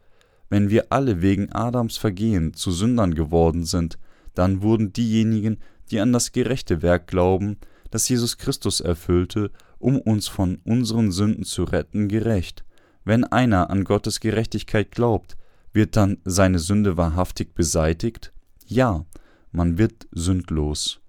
[0.49, 3.99] Wenn wir alle wegen Adams Vergehen zu Sündern geworden sind,
[4.35, 5.59] dann wurden diejenigen,
[5.90, 7.59] die an das gerechte Werk glauben,
[7.90, 12.64] das Jesus Christus erfüllte, um uns von unseren Sünden zu retten, gerecht.
[13.05, 15.37] Wenn einer an Gottes Gerechtigkeit glaubt,
[15.72, 18.33] wird dann seine Sünde wahrhaftig beseitigt?
[18.66, 19.07] Ja,
[19.53, 21.01] man wird sündlos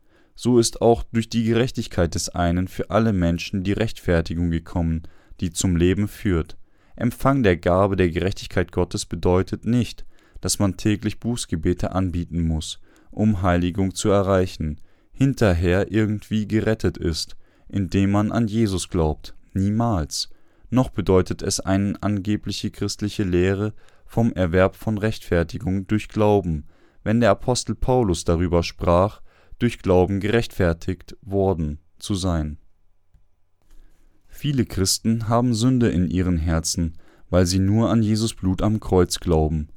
[0.42, 5.04] so ist auch durch die Gerechtigkeit des einen für alle Menschen die Rechtfertigung gekommen,
[5.42, 6.56] die zum Leben führt.
[6.96, 10.06] Empfang der Gabe der Gerechtigkeit Gottes bedeutet nicht,
[10.40, 12.80] dass man täglich Bußgebete anbieten muss,
[13.12, 14.80] um Heiligung zu erreichen,
[15.20, 17.36] hinterher irgendwie gerettet ist,
[17.68, 19.36] indem man an Jesus glaubt.
[19.54, 20.30] Niemals.
[20.70, 23.74] Noch bedeutet es eine angebliche christliche Lehre
[24.06, 26.68] vom Erwerb von Rechtfertigung durch Glauben.
[27.04, 29.22] Wenn der Apostel Paulus darüber sprach,
[29.58, 32.58] durch Glauben gerechtfertigt worden zu sein.
[34.30, 36.98] Viele Christen haben Sünde in ihren Herzen,
[37.30, 39.68] weil sie nur an Jesus Blut am Kreuz glauben.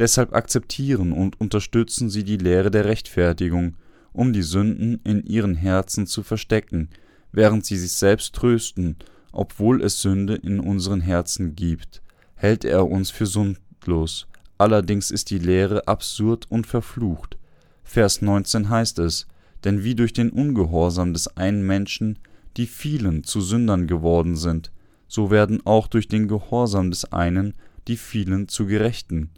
[0.00, 3.76] Deshalb akzeptieren und unterstützen sie die Lehre der Rechtfertigung,
[4.12, 6.88] um die Sünden in ihren Herzen zu verstecken,
[7.32, 8.96] während sie sich selbst trösten,
[9.32, 12.02] obwohl es Sünde in unseren Herzen gibt,
[12.34, 14.26] hält er uns für sündlos.
[14.58, 17.38] Allerdings ist die Lehre absurd und verflucht.
[17.84, 19.26] Vers 19 heißt es,
[19.64, 22.18] denn wie durch den Ungehorsam des einen Menschen
[22.56, 24.72] die vielen zu Sündern geworden sind,
[25.06, 27.54] so werden auch durch den Gehorsam des einen
[27.88, 29.30] die vielen zu Gerechten.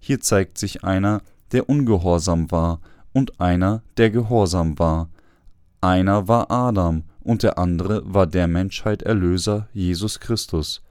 [0.00, 2.80] Hier zeigt sich einer, der ungehorsam war,
[3.18, 5.10] und einer, der gehorsam war.
[5.80, 10.82] Einer war Adam, und der andere war der Menschheit Erlöser Jesus Christus.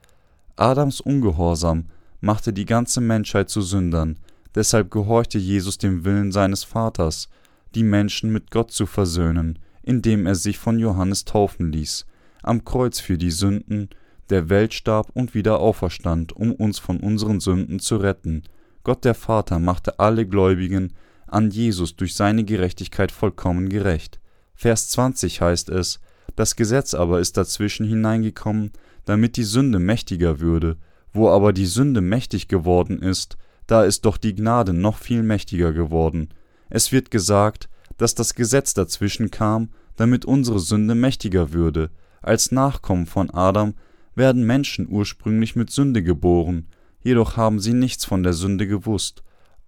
[0.58, 1.86] Adams Ungehorsam
[2.20, 4.18] machte die ganze Menschheit zu Sündern,
[4.56, 7.30] deshalb gehorchte Jesus dem Willen seines Vaters,
[7.76, 12.06] die Menschen mit Gott zu versöhnen, indem er sich von Johannes taufen ließ,
[12.44, 13.90] am Kreuz für die Sünden,
[14.30, 18.44] der Welt starb und wieder auferstand, um uns von unseren Sünden zu retten.
[18.84, 20.92] Gott der Vater machte alle Gläubigen
[21.28, 24.20] an Jesus durch seine Gerechtigkeit vollkommen gerecht.
[24.56, 26.00] Vers 20 heißt es,
[26.36, 28.72] das Gesetz aber ist dazwischen hineingekommen,
[29.06, 30.78] damit die Sünde mächtiger würde,
[31.14, 35.74] wo aber die Sünde mächtig geworden ist, da ist doch die Gnade noch viel mächtiger
[35.74, 36.30] geworden.
[36.70, 41.90] Es wird gesagt, dass das Gesetz dazwischen kam, damit unsere Sünde mächtiger würde.
[42.22, 43.74] Als Nachkommen von Adam
[44.16, 46.68] werden Menschen ursprünglich mit Sünde geboren,
[47.02, 49.24] jedoch haben sie nichts von der Sünde gewusst,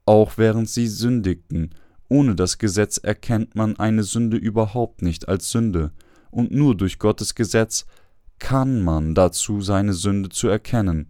[0.09, 1.69] auch während sie sündigten.
[2.07, 5.91] Ohne das Gesetz erkennt man eine Sünde überhaupt nicht als Sünde,
[6.31, 7.85] und nur durch Gottes Gesetz
[8.39, 11.09] kann man dazu seine Sünde zu erkennen.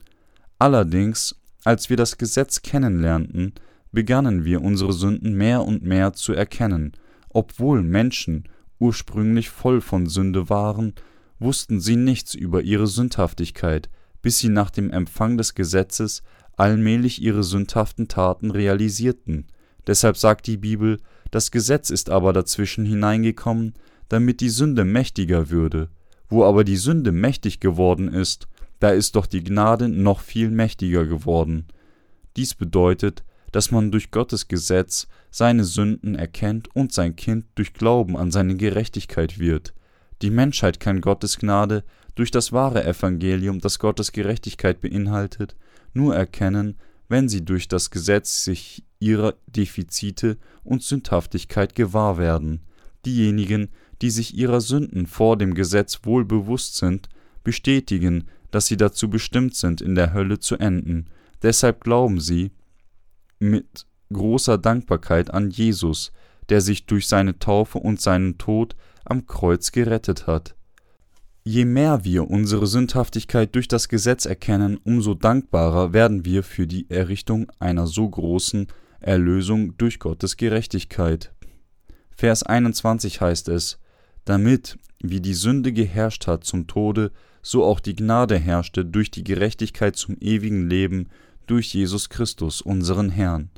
[0.58, 3.54] Allerdings, als wir das Gesetz kennenlernten,
[3.94, 6.92] begannen wir unsere Sünden mehr und mehr zu erkennen,
[7.30, 10.94] obwohl Menschen ursprünglich voll von Sünde waren,
[11.40, 13.90] wussten sie nichts über ihre Sündhaftigkeit,
[14.22, 16.22] bis sie nach dem Empfang des Gesetzes
[16.60, 19.48] allmählich ihre sündhaften Taten realisierten.
[19.88, 20.98] Deshalb sagt die Bibel,
[21.32, 23.74] das Gesetz ist aber dazwischen hineingekommen,
[24.10, 25.90] damit die Sünde mächtiger würde.
[26.28, 28.48] Wo aber die Sünde mächtig geworden ist,
[28.80, 31.66] da ist doch die Gnade noch viel mächtiger geworden.
[32.36, 38.16] Dies bedeutet, dass man durch Gottes Gesetz seine Sünden erkennt und sein Kind durch Glauben
[38.16, 39.74] an seine Gerechtigkeit wird.
[40.22, 41.84] Die Menschheit kann Gottes Gnade
[42.16, 45.56] durch das wahre Evangelium, das Gottes Gerechtigkeit beinhaltet,
[46.00, 46.78] nur erkennen,
[47.10, 52.62] wenn sie durch das Gesetz sich ihrer Defizite und Sündhaftigkeit gewahr werden.
[53.06, 53.70] Diejenigen,
[54.02, 57.10] die sich ihrer Sünden vor dem Gesetz wohl bewusst sind,
[57.44, 61.10] bestätigen, dass sie dazu bestimmt sind, in der Hölle zu enden.
[61.42, 62.52] Deshalb glauben sie,
[63.40, 66.12] mit großer Dankbarkeit an Jesus,
[66.50, 70.56] der sich durch seine Taufe und seinen Tod am Kreuz gerettet hat.
[71.52, 76.88] Je mehr wir unsere Sündhaftigkeit durch das Gesetz erkennen, umso dankbarer werden wir für die
[76.92, 78.68] Errichtung einer so großen
[79.00, 81.34] Erlösung durch Gottes Gerechtigkeit.
[82.16, 83.80] Vers 21 heißt es,
[84.26, 89.24] damit, wie die Sünde geherrscht hat zum Tode, so auch die Gnade herrschte durch die
[89.24, 91.08] Gerechtigkeit zum ewigen Leben
[91.48, 93.50] durch Jesus Christus, unseren Herrn.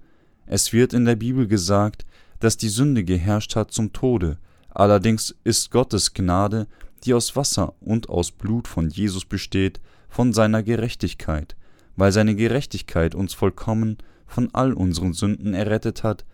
[0.45, 2.05] Es wird in der Bibel gesagt,
[2.39, 4.37] dass die Sünde geherrscht hat zum Tode,
[4.69, 6.67] allerdings ist Gottes Gnade,
[7.03, 11.55] die aus Wasser und aus Blut von Jesus besteht, von seiner Gerechtigkeit,
[11.95, 16.25] weil seine Gerechtigkeit uns vollkommen von all unseren Sünden errettet hat,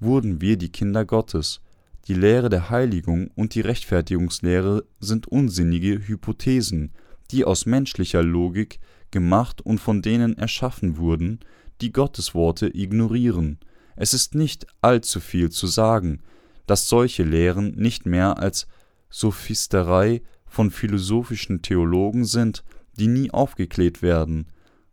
[0.00, 1.60] wurden wir die Kinder Gottes.
[2.06, 6.92] Die Lehre der Heiligung und die Rechtfertigungslehre sind unsinnige Hypothesen,
[7.30, 11.40] die aus menschlicher Logik gemacht und von denen erschaffen wurden,
[11.80, 13.58] die Gottesworte ignorieren.
[13.96, 16.20] Es ist nicht allzu viel zu sagen,
[16.66, 18.66] dass solche Lehren nicht mehr als
[19.10, 22.64] Sophisterei von philosophischen Theologen sind,
[22.98, 24.46] die nie aufgeklärt werden.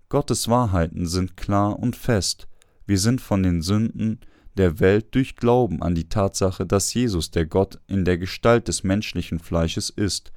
[0.10, 2.48] Gottes Wahrheiten sind klar und fest.
[2.86, 4.20] Wir sind von den Sünden
[4.58, 8.84] der Welt durch Glauben an die Tatsache, dass Jesus, der Gott in der Gestalt des
[8.84, 10.32] menschlichen Fleisches ist,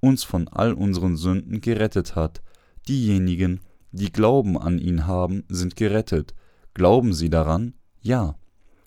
[0.00, 2.42] uns von all unseren Sünden gerettet hat.
[2.86, 6.34] Diejenigen, die Glauben an ihn haben, sind gerettet.
[6.74, 7.74] Glauben sie daran?
[8.00, 8.36] Ja.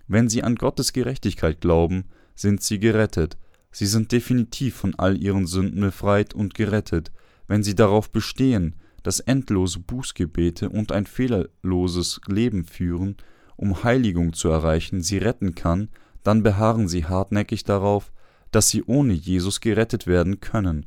[0.07, 2.05] Wenn sie an Gottes Gerechtigkeit glauben,
[2.35, 3.37] sind sie gerettet.
[3.71, 7.11] Sie sind definitiv von all ihren Sünden befreit und gerettet.
[7.47, 13.15] Wenn sie darauf bestehen, dass endlose Bußgebete und ein fehlerloses Leben führen,
[13.55, 15.89] um Heiligung zu erreichen, sie retten kann,
[16.23, 18.11] dann beharren sie hartnäckig darauf,
[18.51, 20.85] dass sie ohne Jesus gerettet werden können.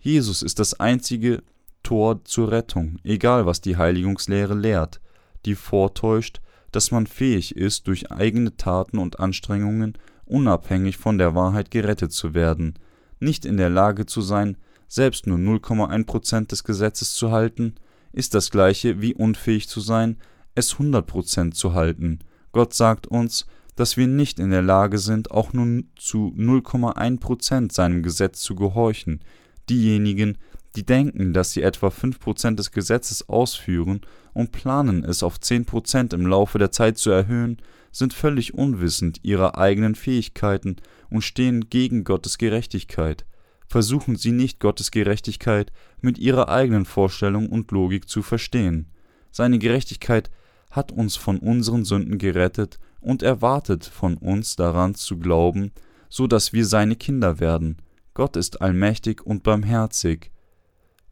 [0.00, 1.42] Jesus ist das einzige
[1.82, 5.00] Tor zur Rettung, egal was die Heiligungslehre lehrt,
[5.46, 9.98] die vortäuscht, dass man fähig ist, durch eigene Taten und Anstrengungen
[10.32, 12.74] unabhängig von der Wahrheit gerettet zu werden,
[13.20, 14.56] nicht in der Lage zu sein,
[14.88, 17.76] selbst nur 0,1% des Gesetzes zu halten,
[18.12, 20.16] ist das gleiche wie unfähig zu sein,
[20.54, 22.18] es 100% zu halten.
[22.52, 28.02] Gott sagt uns, dass wir nicht in der Lage sind, auch nur zu 0,1% seinem
[28.02, 29.20] Gesetz zu gehorchen.
[29.70, 30.36] Diejenigen,
[30.76, 34.00] die denken, dass sie etwa 5% des Gesetzes ausführen
[34.32, 37.58] und planen es auf 10% im Laufe der Zeit zu erhöhen,
[37.90, 40.76] sind völlig unwissend ihrer eigenen Fähigkeiten
[41.10, 43.26] und stehen gegen Gottes Gerechtigkeit.
[43.68, 48.86] Versuchen Sie nicht Gottes Gerechtigkeit mit Ihrer eigenen Vorstellung und Logik zu verstehen.
[49.30, 50.30] Seine Gerechtigkeit
[50.70, 55.72] hat uns von unseren Sünden gerettet und erwartet von uns daran zu glauben,
[56.08, 57.78] so dass wir seine Kinder werden.
[58.14, 60.30] Gott ist allmächtig und barmherzig.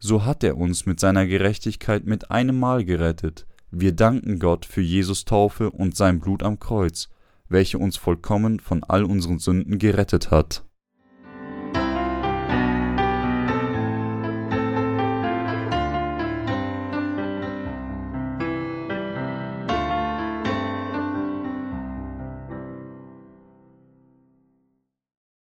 [0.02, 3.46] So hat er uns mit seiner Gerechtigkeit mit einem Mal gerettet.
[3.70, 7.10] Wir danken Gott für Jesus Taufe und sein Blut am Kreuz,
[7.50, 10.64] welche uns vollkommen von all unseren Sünden gerettet hat.